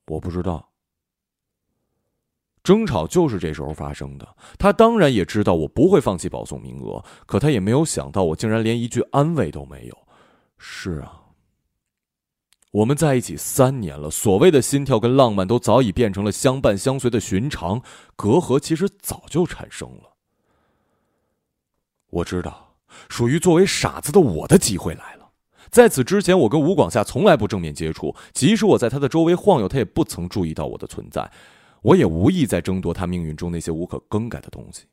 [0.08, 0.70] 我不知道。
[2.64, 4.36] 争吵就是这时候发生的。
[4.58, 9.98] 他当然也知道我不会放弃保送名额，可他也没有想到我竟然连一句安慰都没有。
[10.58, 11.24] 是啊。
[12.72, 17.82] 我们在一起三年了，所谓的心跳跟浪漫都早已变成了相伴相随的寻常，
[18.16, 20.09] 隔阂其实早就产生了。
[22.10, 22.76] 我知道，
[23.10, 25.30] 属于作为傻子的我的机会来了。
[25.70, 31.30] 在此之前，我跟吴广夏从来不正面接触，即使我在他的周围晃悠，他也不曾注意到我的存在。
[31.82, 34.86] 我也无意在争夺他命运中那些无可更改的东西。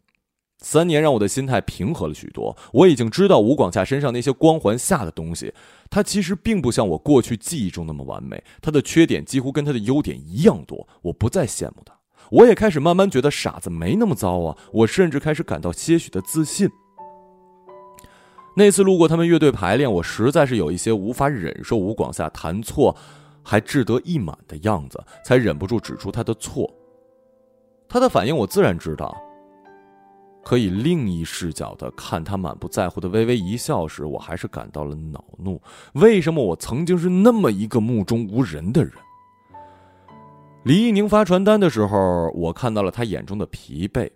[0.59, 2.57] 三年让我的心态平和了许多。
[2.73, 5.53] 我已经知道吴广夏身上那些光环下的东西，
[5.91, 8.43] 他其实并不像我过去记忆中那么完美。
[8.61, 10.87] 他的缺点几乎跟他的优点一样多。
[11.03, 11.99] 我不再羡慕他，
[12.31, 14.57] 我也开始慢慢觉得傻子没那么糟啊。
[14.73, 16.71] 我甚至开始感到些许的自信。
[18.59, 22.97] 那次路过他们乐队排练，我实在是有一些无法忍受吴广夏弹错
[23.43, 26.73] 还志得意满的样子，才忍不住指出他的错。
[27.87, 29.15] 他的反应我自然知道。
[30.43, 35.61] 可以另一视角的看他满不在乎的微微一笑时，我还是感到了恼怒。
[35.95, 38.93] 为什么我曾经是那么一个目中无人的人？
[40.63, 44.09] 李一宁发传单的时候，我看到了他眼中的疲惫。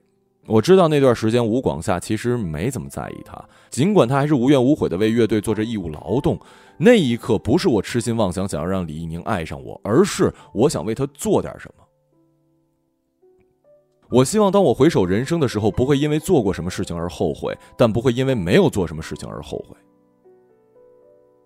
[0.51, 6.37] 我知道那段时间吴广夏其实没怎么在意他，尽管他还是无怨无悔的为乐队做着义务劳动。
[6.77, 11.85] 那一刻，不是我痴心妄想想要让李一宁爱上我，而是我想为他做点什么。
[14.11, 19.77] 我希望当我回首人生的时候，不会因为做过什么事情而后悔，但不会因为没有做什么事情而后悔。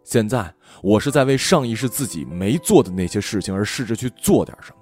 [0.03, 0.51] 现在，
[0.83, 4.79] 我是在为上一世自己没做的那些事情而试着去做点什么。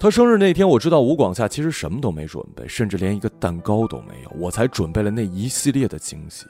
[0.00, 6.46] 他生日那天，我知道吴广夏其实什么都没准备，甚至连一个蛋糕都没有，我才准备了那一系列的惊喜。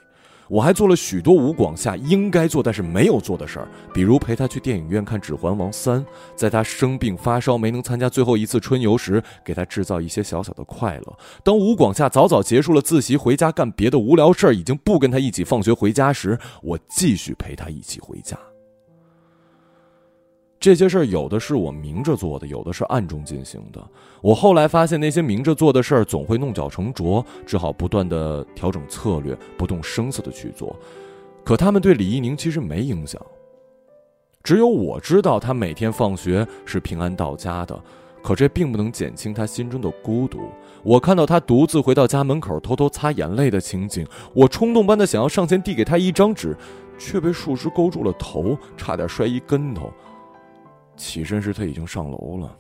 [0.46, 6.00] 我还做了许多吴广夏应该做但是没有做的事儿，比如陪他去电影院看《指环王三》，
[6.36, 11.18] 在他生病发烧没能参加最后一次春游时，给他制造一些小小的快乐。
[11.42, 18.38] 当吴广夏早早结束了自习回家干别的无聊事儿，已经不跟他一起放学回家时，我继续陪他一起回家。
[20.60, 23.82] 这些事儿有的是我明着做的，有的是暗中进行的。
[24.20, 30.76] 我后来发现，那些明着做的事儿总会弄巧成拙，只好不断的调整策略，不动声色的去做。
[31.42, 33.18] 可他们对李一宁其实没影响。
[34.42, 37.82] 只有我知道他每天放学是平安到家的，
[38.22, 40.40] 可这并不能减轻他心中的孤独。
[40.82, 46.54] 我看到他独自回到家门口，偷偷擦眼泪的情景，我冲动般的想要上前递给他一张纸，
[46.98, 49.90] 却被树枝勾住了头，差点摔一跟头。
[51.00, 52.56] 起身时，他已经上楼了。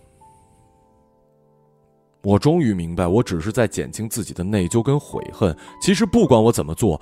[2.22, 5.56] 我终于明白，我只是在减轻自己的内疚跟悔恨。
[5.80, 7.00] 其实，不管我怎么做，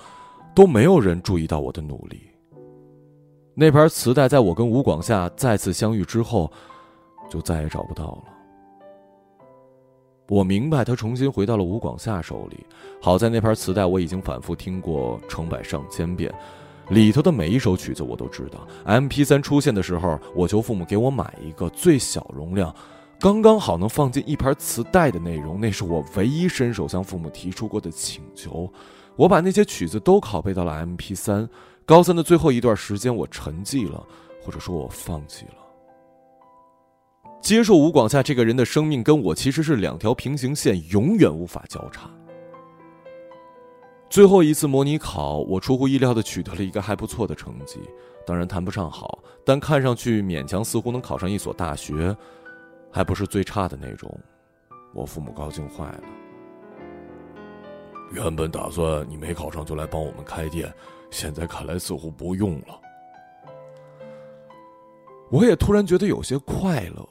[0.55, 2.21] 都没有人注意到我的努力。
[3.55, 6.51] 那盘磁带，在我跟吴广夏再次相遇之后，
[7.29, 8.25] 就再也找不到了。
[10.29, 12.65] 我明白，他重新回到了吴广夏手里。
[13.01, 16.33] 好在那盘磁带，我已经反复听过成百上千遍。
[16.91, 18.67] 里头的每一首曲子我都知道。
[18.85, 22.75] M P 三出现的时候，我求父母给我买一个最小容量、
[23.21, 25.61] 刚刚好能放进一盘磁带的内容。
[25.61, 28.73] 那是我唯一伸手向父母提出过的请求。
[29.17, 31.49] 我把那些曲子都拷贝到了 M P 三。
[31.85, 34.07] 高三的最后一段时间，我沉寂了，
[34.43, 35.55] 或者说我放弃了。
[37.41, 42.11] 接受吴广夏这个人的生命，跟我其实是两条平行线，永远无法交叉。
[44.11, 47.79] 最后一次模拟考，我出乎意料的取得了一个还不错的成绩，
[48.27, 52.17] 当然谈不上好，但看上去勉强，似乎能考上一所大学，
[52.91, 54.19] 还不是最差的那种。
[54.95, 56.03] 我父母高兴坏了。
[58.11, 60.73] 原本打算你没考上就来帮我们开店，
[61.11, 62.81] 现在看来似乎不用了。
[65.31, 67.07] 我也突然觉得有些快乐。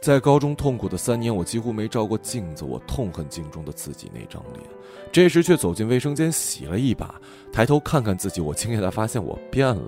[0.00, 4.64] 在高中痛苦的三年，我几乎没照过镜子，我痛恨镜中的自己那张脸。
[5.10, 7.20] 这时却走进卫生间洗了一把，
[7.52, 9.82] 抬头看看自己，我惊讶的发现我变了，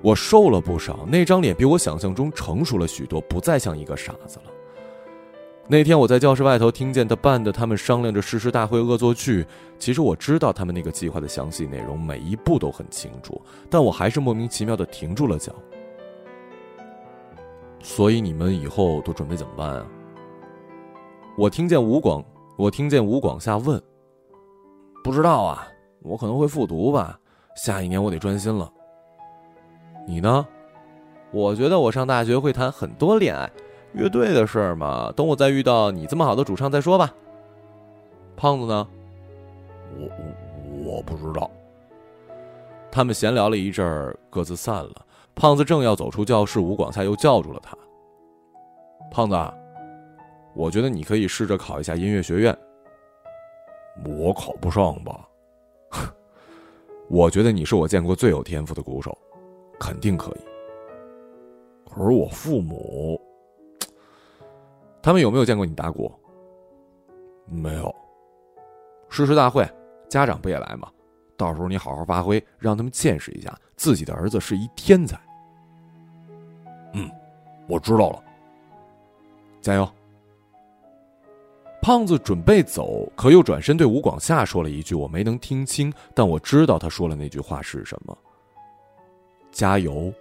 [0.00, 4.44] 我瘦了不少，那张脸比我想象中成熟了许多，不再像一个傻子了。
[5.66, 9.44] 那天我在教室外头听见他办的，他们商量着誓师大会恶作剧。
[9.78, 15.52] 其实我知道他们那个计划的详细内容，每一步都很清楚，但我还是莫名其妙的停住了脚。
[17.82, 19.86] 所以你们以后都准备怎么办啊？
[21.36, 22.24] 我听见吴广，
[22.56, 23.82] 我听见吴广下问
[25.02, 25.66] ：“不知道啊，
[26.02, 27.18] 我可能会复读吧。
[27.56, 28.72] 下一年我得专心了。
[30.06, 30.46] 你呢？
[31.32, 33.50] 我觉得我上大学会谈很多恋爱，
[33.94, 37.12] 乐队的事儿嘛，等我再遇到你这么好的主唱再说吧。
[38.36, 38.86] 胖子呢？
[39.98, 41.50] 我我我不知道。
[42.90, 47.76] 他们闲聊了一阵儿，各自散了。”胖子正要走出教室，吴广才又叫住了他。
[49.10, 49.36] 胖子，
[50.54, 52.56] 我觉得你可以试着考一下音乐学院。
[54.04, 55.28] 我考不上吧？
[57.08, 59.16] 我觉得你是我见过最有天赋的鼓手，
[59.78, 60.40] 肯定可以。
[61.90, 63.20] 可是我父母，
[65.02, 66.10] 他们有没有见过你打鼓？
[67.46, 67.94] 没有。
[69.10, 69.68] 誓师大会，
[70.08, 70.88] 家长不也来吗？
[71.42, 75.20] 到时候你好好发挥，让他们见识一下自己的儿子是一天才。
[76.94, 77.10] 嗯，
[77.66, 78.22] 我知道了。
[79.60, 79.92] 加油！
[81.82, 88.16] 胖子准备走，可又转身对吴广夏说了一句：“我没能听清，但我知道他说了那句话是什么。”
[89.50, 90.14] 加油！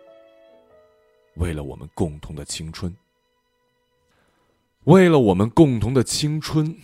[1.36, 2.92] 为了我们共同的青春，
[4.86, 6.76] 为了我们共同的青春。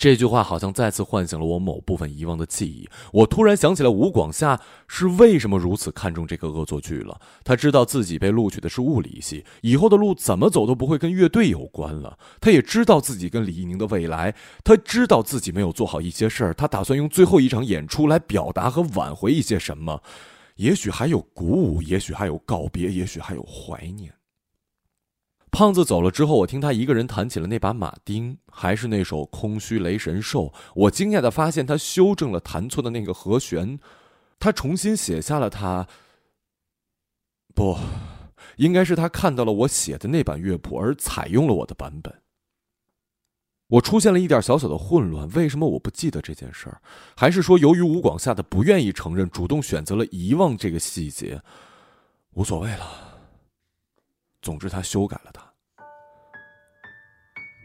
[0.00, 2.88] 这句话好像再次唤醒了我某部分遗忘的记忆。
[3.12, 7.20] 我突然想起来，吴广夏是为什么如此看重这个恶作剧了。
[7.44, 12.18] 他知道自己被录取的是物理系，以后的路怎么走都不会跟乐队有关了。
[12.40, 14.34] 他也知道自己跟李一宁的未来，
[14.64, 16.54] 他知道自己没有做好一些事儿。
[16.54, 20.02] 他打算用最后一场演出来表达和挽回一些什么，
[20.56, 24.10] 也许还有鼓舞，也许还有告别，也许还有怀念。
[25.50, 30.46] 胖子走了之后，我听他一个人弹起了那把马丁，还是那首《空虚雷神兽》。
[30.74, 33.78] 我惊讶的发现，他修正了弹错的那个和弦，
[34.38, 35.86] 他重新写下了他。
[37.52, 37.76] 不，
[38.56, 42.22] 应该是他看到了我写的那版乐谱，而采用了我的版本。
[43.66, 46.80] 我出现了一点小小的混乱，为什么我不记得这件事儿？
[47.16, 51.42] 还是说，由于吴广夏的不愿意承认，主动选择了遗忘这个细节？
[52.34, 53.09] 无所谓了。
[54.42, 55.42] 总之，他修改了他。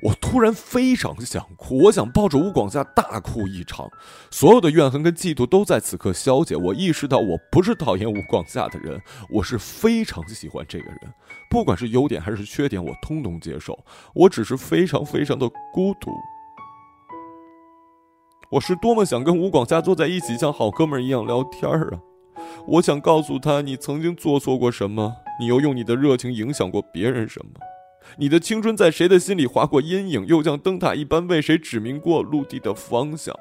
[0.03, 3.89] 我突然非常想哭，我想抱着吴广夏大哭一场，
[4.29, 6.55] 所有的怨恨跟嫉妒都在此刻消解。
[6.55, 9.01] 我意识到，我不是讨厌吴广夏的人，
[9.31, 10.99] 我是非常喜欢这个人，
[11.49, 13.83] 不管是优点还是缺点，我通通接受。
[14.13, 16.11] 我只是非常非常的孤独。
[18.51, 21.99] 我是多么想跟吴广夏坐在一起，像好哥们一样聊天啊！
[22.67, 25.15] 我想告诉他，你曾经做错过什么。
[25.39, 27.51] 你又用你的热情影响过别人什么？
[28.17, 30.25] 你的青春在谁的心里划过阴影？
[30.27, 33.35] 又像灯塔一般为谁指明过陆地的方向？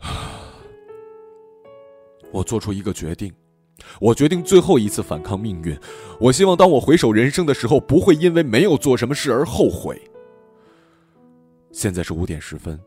[2.32, 3.32] 我做出一个决定，
[4.00, 5.78] 我决定最后一次反抗命运。
[6.18, 10.00] 我希望当我回首人生的时候，不会因为没有做什么事而后悔。
[11.72, 12.80] 现在是五点十分。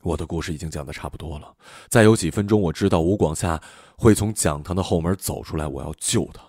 [0.00, 1.54] 我的故事已经讲的差不多了，
[1.88, 3.60] 再有几分钟，我知道吴广夏
[3.96, 6.42] 会从讲堂的后门走出来，我要救他。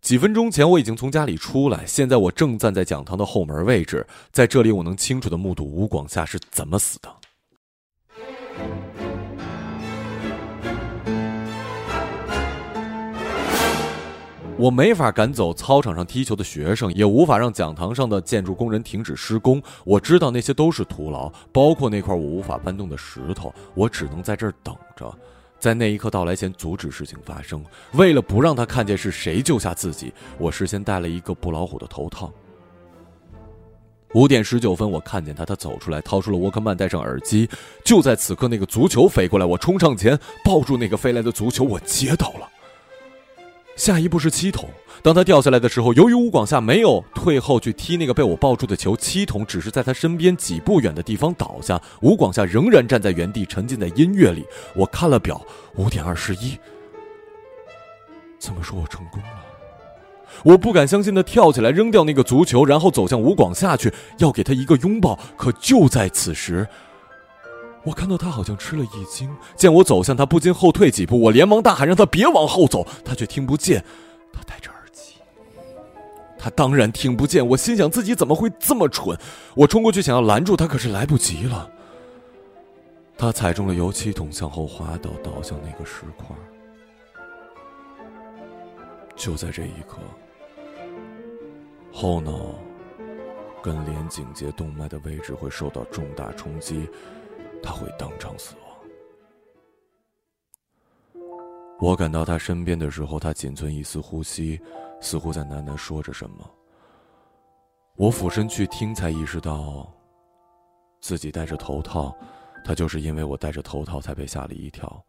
[0.00, 7.17] 几分钟前我已经从家里出来，现在我正站在讲堂的后门位置，在这里我能清楚的目睹吴广夏是怎么死的。
[14.58, 19.62] 我没法赶走操场上踢球的学生，也无法让讲堂上的建筑工人停止施工。
[19.84, 23.54] 我知道那些都是徒劳，包括那块我无法搬动的石头。
[23.74, 25.16] 我只能在这儿等着，
[25.60, 27.64] 在那一刻到来前阻止事情发生。
[27.92, 32.28] 为了不让他看见是谁救下自己，我事先戴了一个布老虎的头套。
[34.14, 37.48] 五点十九分，我看见他，他走出来，掏出了沃克曼，戴上耳机。
[37.84, 42.48] 就在此刻，那个足球飞过来，我冲上前抱住那个飞来的足球，我接到了。
[43.78, 44.68] 下一步是七筒。
[45.02, 51.80] 当他掉下来的时候，由于吴广夏没有退后去踢那个被我抱住的球，七筒只是在他身边几步远的地方倒下。
[52.02, 54.44] 吴广夏仍然站在原地，沉浸在音乐里。
[54.74, 55.40] 我看了表，
[55.76, 56.58] 五点二十一。
[58.40, 59.28] 怎么说我成功了？
[60.42, 65.16] 我不敢相信的跳起来，扔掉那个足球，然后走向吴广夏去，要给他一个拥抱。
[65.36, 66.66] 可就在此时。
[67.88, 71.18] 我看到他好像吃了一惊，见我走向他，不禁后退几步。
[71.18, 73.82] 我连忙大喊让他别往后走，他却听不见。
[74.30, 75.14] 他戴着耳机，
[76.38, 77.46] 他当然听不见。
[77.46, 79.18] 我心想自己怎么会这么蠢？
[79.54, 81.70] 我冲过去想要拦住他，可是来不及了。
[83.16, 86.36] 他踩中了油漆桶，向后滑倒，倒向那个石块。
[89.16, 89.96] 就在这一刻，
[91.90, 92.54] 后脑
[93.62, 96.86] 跟连颈节动脉的位置会受到重大冲击。
[97.62, 98.64] 他会当场死亡。
[101.80, 104.60] 我赶到他身边的时候，他仅存一丝呼吸，
[105.00, 106.50] 似乎在喃喃说着什么。
[107.94, 109.92] 我俯身去听，才意识到
[111.00, 112.16] 自己戴着头套，
[112.64, 115.04] 他就是因为我戴着头套才被吓了一跳。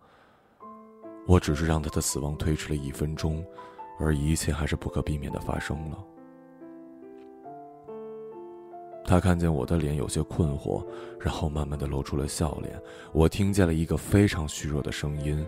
[1.27, 3.45] 我只是让他的死亡推迟了一分钟，
[3.99, 5.97] 而一切还是不可避免的发生了。
[9.03, 10.85] 他看见我的脸有些困惑，
[11.19, 12.79] 然后慢慢的露出了笑脸。
[13.11, 15.43] 我听见了一个非常虚弱的声音：“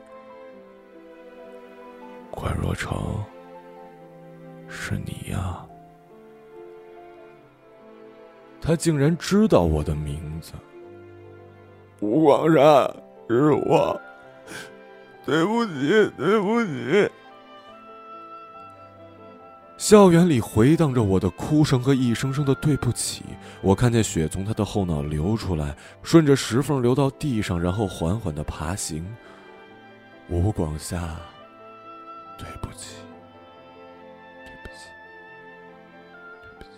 [2.32, 3.24] 关若成，
[4.68, 5.64] 是你呀。”
[8.60, 10.54] 他竟然知道我的名字。
[12.00, 12.92] 吴广山，
[13.30, 14.02] 是我，
[15.24, 17.08] 对不起，对不起。
[19.82, 23.24] 校园里回荡着我的哭声和一声声的对不起。
[23.64, 29.04] 我看见血从他的后脑流出来，顺着石缝流到地上，然后缓缓的爬行。
[30.30, 31.20] 吴广夏，
[32.38, 32.98] 对不起，
[34.46, 34.86] 对不起，
[36.44, 36.70] 对不起。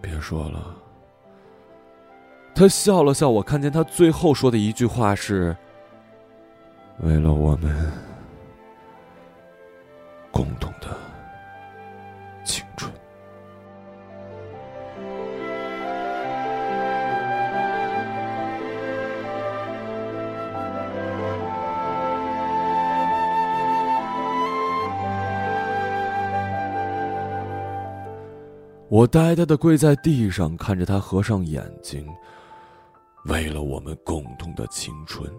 [0.00, 0.74] 别说了。
[2.54, 5.54] 他笑了笑，我看见他最后说的一句话是
[7.04, 7.92] ：“为了我们。”
[10.34, 10.88] 共同的
[12.44, 12.92] 青春。
[28.88, 32.04] 我呆呆的跪在地上，看着他合上眼睛。
[33.26, 35.32] 为了我们共同的青春。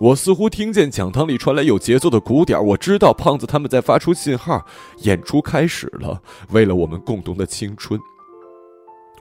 [0.00, 4.64] 我似乎听见讲堂里传来有节奏的鼓点，我知道胖子他们在发出信号，
[5.02, 6.18] 演出开始了。
[6.52, 8.00] 为了我们共同的青春，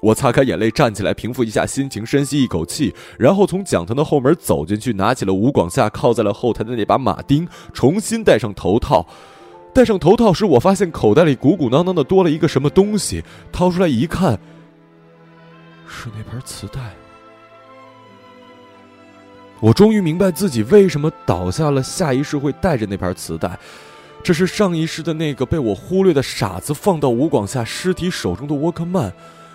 [0.01, 9.05] 我擦干眼泪，站起来平复一下心情，深吸一口气，然后从讲堂的后门走进去，拿起了吴广夏靠在了后台的那把马丁，重新戴上头套。
[9.73, 13.21] 戴上头套时，我发现口袋里鼓鼓囊囊的多了一个什么东西，
[13.51, 14.39] 掏出来一看，
[15.86, 16.80] 是那盘磁带。
[19.62, 23.60] 我终于明白自己为什么倒下了，下一世会带着那盘磁带。
[24.24, 29.12] 这是上一世的那个被我忽略的傻子放到吴广夏尸体手中的沃克曼。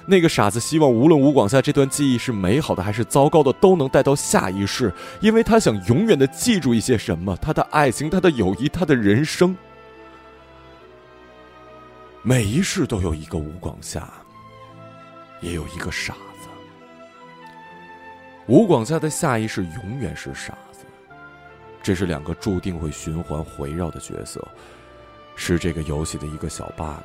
[0.06, 9.56] 那个傻子希望无论吴广夏这段记忆是美好的还是糟糕的，都能带到下一世，因为他想永远的记住一些什么：他的爱情，他的友谊，他的人生。
[12.20, 14.06] 每一世都有一个吴广夏，
[15.40, 16.14] 也有一个傻。
[18.46, 20.84] 吴广夏的下一世永远是傻子，
[21.82, 24.46] 这是两个注定会循环回绕的角色，
[25.34, 27.02] 是这个游戏的一个小 bug。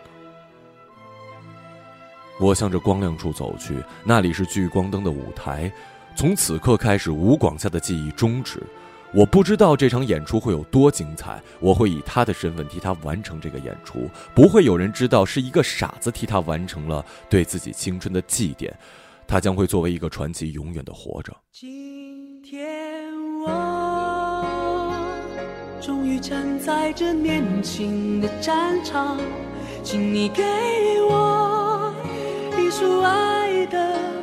[2.41, 5.71] 我向着光亮处走去，那里是聚光灯的舞台。
[6.13, 8.61] 从此刻开始，吴广夏的记忆终止。
[9.13, 14.09] 我不知道这场演出会有多精彩，我会以他的身份替他完成这个演出。
[14.35, 18.69] 不会有人知道是一个傻子替他完成了对自己青春的祭奠。
[19.29, 21.31] 他将会作为一个传奇，永远的活着。
[21.51, 23.13] 今天
[23.45, 24.43] 我
[25.79, 29.19] 终于站在这年轻的战场，
[29.83, 30.43] 请你给
[31.07, 31.93] 我
[32.57, 34.18] 一束爱的。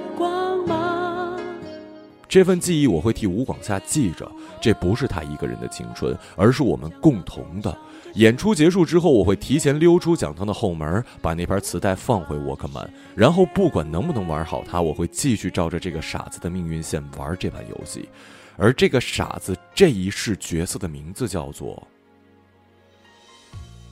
[2.29, 7.77] 这份记忆我会替吴广夏记着，这不是他一个人的青春，而是我们共同的。
[8.14, 18.09] 演出结束之后，我会提前溜出讲堂的后门，把那盘磁带放回沃克曼，然后不管能不能玩好它，我会继续照着这个傻子的命运线玩这盘游戏。
[18.57, 21.87] 而这个傻子这一世角色的名字叫做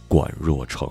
[0.08, 0.90] 管若成。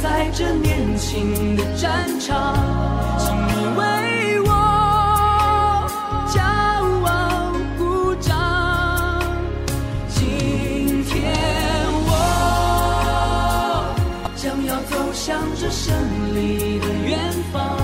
[0.00, 2.54] 在这年轻的战场，
[3.18, 4.48] 请你为我
[6.28, 6.40] 骄
[7.04, 7.08] 傲
[7.76, 8.30] 鼓掌。
[10.08, 11.34] 今天
[12.06, 12.08] 我
[14.36, 15.92] 将要走向这胜
[16.32, 17.18] 利的远
[17.52, 17.76] 方，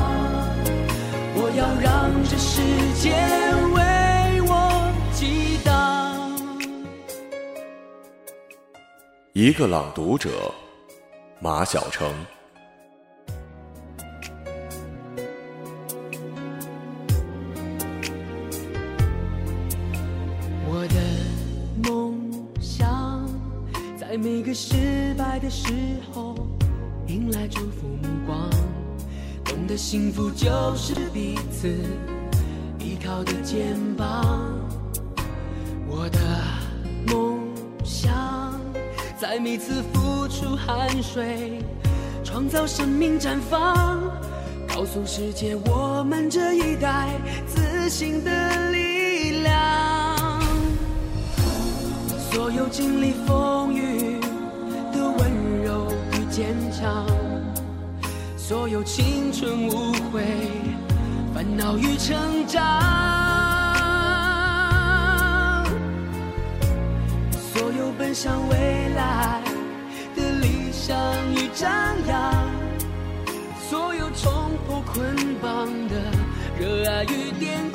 [1.35, 2.63] 我要让这世
[3.01, 3.11] 界
[3.75, 4.53] 为我
[5.13, 5.73] 激荡。
[9.33, 10.31] 一个朗读者。
[11.45, 12.11] 马晓成，
[20.67, 22.19] 我的梦
[22.59, 23.29] 想，
[23.95, 25.69] 在每个失败的时
[26.11, 26.35] 候，
[27.09, 28.49] 迎来祝福目光，
[29.45, 31.69] 懂得幸福就是彼此
[32.79, 34.51] 依靠的肩膀。
[35.87, 36.19] 我的，
[39.27, 41.59] 在每次付出汗水，
[42.23, 43.99] 创造生命绽放，
[44.69, 47.09] 告诉世界我们这一代
[47.47, 50.43] 自信的力量。
[52.31, 54.21] 所有经历风雨
[54.93, 57.07] 的温柔与坚强，
[58.37, 60.23] 所有青春无悔、
[61.33, 62.61] 烦恼与成长，
[68.15, 69.43] 向未来
[70.15, 70.97] 的理想
[71.33, 71.69] 与张
[72.07, 72.49] 扬，
[73.69, 75.97] 所有冲破捆绑的
[76.57, 77.73] 热爱与癫